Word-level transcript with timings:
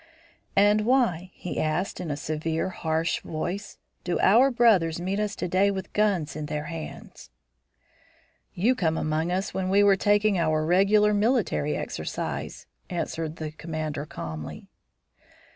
"And 0.55 0.81
why," 0.87 1.29
he 1.35 1.59
asked, 1.61 1.99
in 1.99 2.09
a 2.09 2.17
severe, 2.17 2.69
harsh 2.69 3.19
voice, 3.21 3.77
"do 4.03 4.19
our 4.19 4.49
brothers 4.49 4.99
meet 4.99 5.19
us 5.19 5.35
to 5.35 5.47
day 5.47 5.69
with 5.69 5.93
guns 5.93 6.35
in 6.35 6.47
their 6.47 6.63
hands?" 6.63 7.29
"You 8.55 8.73
come 8.73 8.97
among 8.97 9.31
us 9.31 9.53
when 9.53 9.69
we 9.69 9.83
are 9.83 9.95
taking 9.95 10.39
our 10.39 10.65
regular 10.65 11.13
military 11.13 11.77
exercise," 11.77 12.65
answered 12.89 13.35
the 13.35 13.51
commander 13.51 14.07
calmly. 14.07 14.69